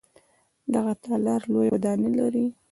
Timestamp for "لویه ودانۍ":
1.51-2.09